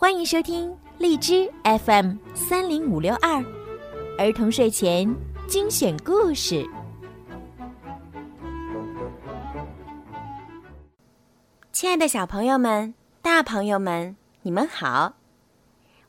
[0.00, 3.44] 欢迎收听荔枝 FM 三零五六二
[4.16, 5.12] 儿童睡前
[5.48, 6.64] 精选故事。
[11.72, 15.14] 亲爱的小朋友们、大朋友们，你们好！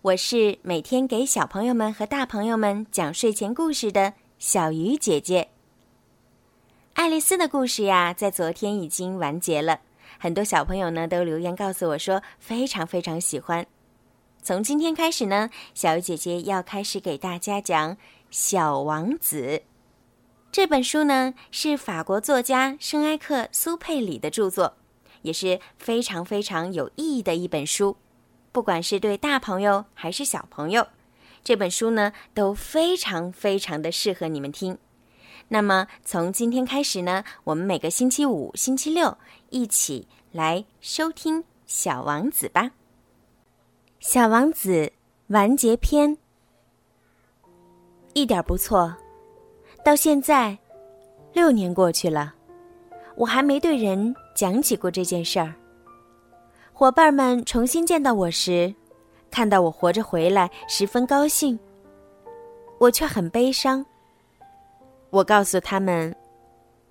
[0.03, 5.49] 我是每天给小朋友们和大朋友们讲睡前故事的小鱼姐姐。
[6.93, 9.79] 爱丽丝的故事呀，在昨天已经完结了，
[10.19, 13.65] 很多小朋友呢都留言告诉我说非常非常喜欢。
[14.41, 17.95] 从今天开始呢，小鱼姐姐要开始给大家讲
[18.31, 19.41] 《小王子》
[20.51, 24.77] 这本书呢，是法国作家圣埃克苏佩里的著作，
[25.21, 27.97] 也是非常非常有意义的一本书。
[28.51, 30.87] 不管是对大朋友还是小朋友，
[31.43, 34.77] 这本书呢都非常非常的适合你们听。
[35.49, 39.17] 那么从今天开始呢，我们每个星期五、星期六
[39.49, 42.61] 一起来收听《小王子》吧。
[43.99, 44.85] 《小王子》
[45.27, 46.17] 完结篇，
[48.13, 48.95] 一点不错。
[49.83, 50.57] 到现在，
[51.33, 52.33] 六年过去了，
[53.17, 55.53] 我还没对人讲起过这件事儿。
[56.71, 58.73] 伙伴们重新见到我时，
[59.29, 61.59] 看到我活着回来，十分高兴。
[62.77, 63.85] 我却很悲伤。
[65.09, 66.15] 我告诉他们，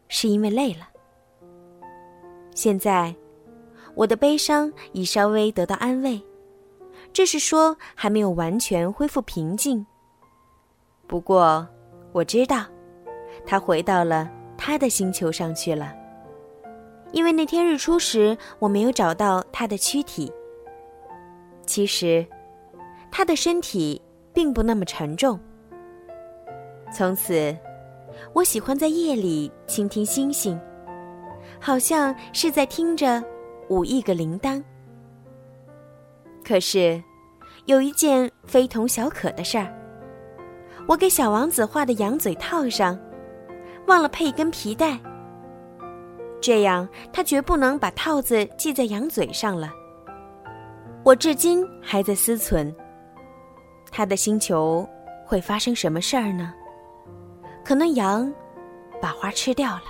[0.09, 0.87] 是因为累了。
[2.55, 3.15] 现在，
[3.95, 6.23] 我的悲伤已稍微得到安慰。
[7.19, 9.85] 这是说还没有完全恢复平静。
[11.09, 11.67] 不过，
[12.13, 12.65] 我知道，
[13.45, 15.93] 他回到了他的星球上去了。
[17.11, 20.33] 因为那天日出时，我没有找到他的躯体。
[21.67, 22.25] 其实，
[23.11, 24.01] 他的身体
[24.33, 25.37] 并不那么沉重。
[26.95, 27.53] 从此，
[28.33, 30.57] 我喜欢在夜里倾听星星，
[31.61, 33.21] 好像是在听着
[33.69, 34.63] 五亿个铃铛。
[36.45, 37.03] 可是，
[37.69, 39.71] 有一件非同小可的事儿。
[40.87, 42.99] 我给小王子画的羊嘴套上，
[43.87, 44.99] 忘了配一根皮带。
[46.41, 49.71] 这样，他绝不能把套子系在羊嘴上了。
[51.05, 52.75] 我至今还在思忖，
[53.93, 54.89] 他的星球
[55.27, 56.55] 会发生什么事儿呢？
[57.63, 58.33] 可能羊
[58.99, 59.83] 把花吃掉了。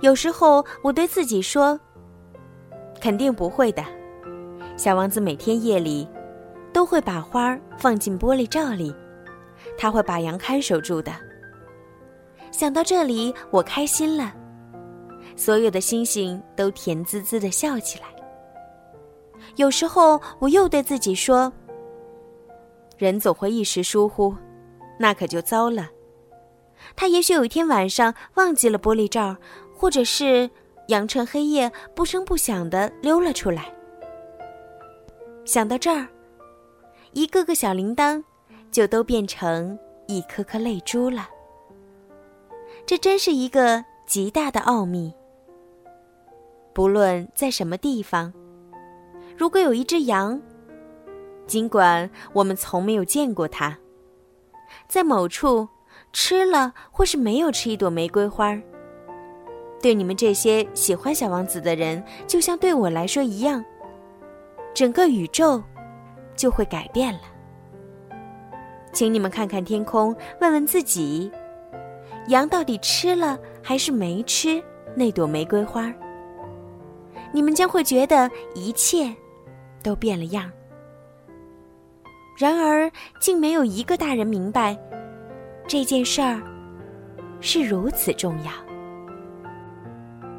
[0.00, 1.78] 有时候，我对自己说
[3.00, 3.84] ：“肯定不会的。”
[4.76, 6.08] 小王子每天夜里
[6.74, 8.92] 都会把花儿放进玻璃罩里，
[9.78, 11.12] 他会把羊看守住的。
[12.50, 14.34] 想到这里，我开心了，
[15.36, 18.06] 所有的星星都甜滋滋的笑起来。
[19.54, 21.52] 有时候，我又对自己说
[22.98, 24.34] ：“人总会一时疏忽，
[24.98, 25.88] 那可就糟了。
[26.96, 29.36] 他也许有一天晚上忘记了玻璃罩，
[29.76, 30.50] 或者是
[30.88, 33.72] 羊趁黑夜不声不响的溜了出来。”
[35.46, 36.06] 想到这儿，
[37.14, 38.22] 一个个小铃铛
[38.70, 41.28] 就都变成一颗颗泪珠了。
[42.84, 45.14] 这真是一个极大的奥秘。
[46.72, 48.32] 不论在什么地方，
[49.38, 50.40] 如果有一只羊，
[51.46, 53.78] 尽管我们从没有见过它，
[54.88, 55.68] 在某处
[56.12, 58.60] 吃了或是没有吃一朵玫瑰花，
[59.80, 63.64] 对你们这些喜欢小王子的人，就像对我来说一样。
[64.74, 65.62] 整个宇宙
[66.34, 67.20] 就会改变了。
[68.92, 71.30] 请你们看看天空，问问自己：
[72.28, 74.62] 羊到底吃了还是没吃
[74.94, 75.92] 那朵玫瑰花？
[77.32, 79.12] 你们将会觉得一切
[79.82, 80.50] 都变了样。
[82.38, 82.90] 然而，
[83.20, 84.76] 竟没有一个大人明白
[85.66, 86.40] 这件事儿
[87.40, 88.52] 是如此重要。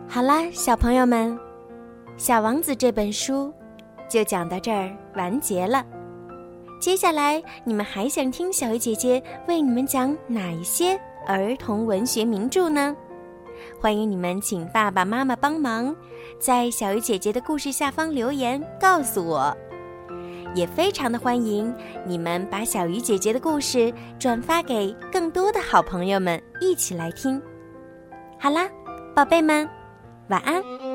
[0.08, 1.38] 好啦，小朋友们，
[2.16, 3.54] 《小王子》这本书。
[4.10, 5.86] 就讲到这儿完结了。
[6.80, 12.96] 接下来你们还想听小鱼姐姐为你们讲哪一些儿童文学名著呢？
[13.80, 15.96] 欢迎你们请爸爸妈妈帮忙，
[16.38, 19.56] 在小鱼姐姐的故事下方留言告诉我。
[20.54, 21.74] 也非常的欢迎
[22.06, 27.42] 你们把小鱼姐姐的故事转发给更多的好朋友们一起来听。
[28.40, 28.70] 好啦，
[29.16, 29.68] 宝贝们，
[30.30, 30.95] 晚安。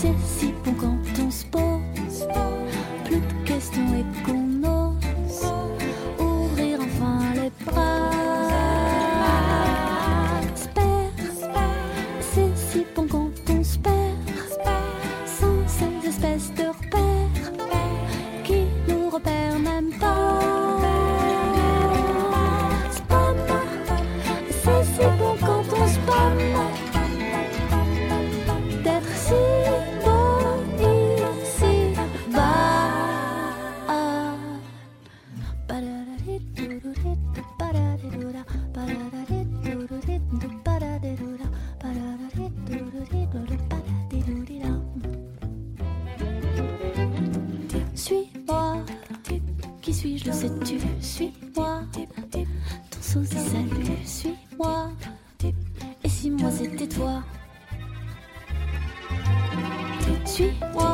[0.00, 0.55] ceci
[49.96, 51.80] suis-je, le sais-tu Suis-moi.
[52.30, 54.90] Ton sauce est salut, suis-moi.
[56.04, 57.22] Et si moi c'était toi?
[60.26, 60.85] Suis-moi.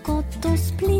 [0.00, 0.97] got those please.